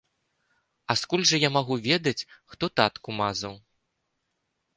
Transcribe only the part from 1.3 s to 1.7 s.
жа я